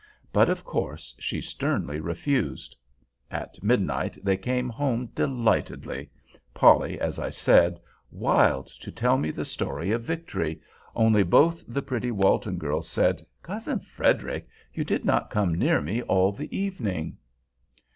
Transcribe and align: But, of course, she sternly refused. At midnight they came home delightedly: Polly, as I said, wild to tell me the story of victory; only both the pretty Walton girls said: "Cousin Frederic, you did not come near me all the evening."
But, 0.33 0.49
of 0.49 0.63
course, 0.63 1.13
she 1.19 1.41
sternly 1.41 1.99
refused. 1.99 2.75
At 3.29 3.61
midnight 3.61 4.17
they 4.23 4.35
came 4.35 4.67
home 4.67 5.09
delightedly: 5.13 6.09
Polly, 6.55 6.99
as 6.99 7.19
I 7.19 7.29
said, 7.29 7.79
wild 8.09 8.65
to 8.79 8.91
tell 8.91 9.15
me 9.19 9.29
the 9.29 9.45
story 9.45 9.91
of 9.91 10.01
victory; 10.01 10.59
only 10.95 11.21
both 11.21 11.63
the 11.67 11.83
pretty 11.83 12.09
Walton 12.09 12.57
girls 12.57 12.89
said: 12.89 13.23
"Cousin 13.43 13.79
Frederic, 13.79 14.47
you 14.73 14.83
did 14.83 15.05
not 15.05 15.29
come 15.29 15.53
near 15.53 15.81
me 15.83 16.01
all 16.01 16.31
the 16.31 16.51
evening." 16.57 17.17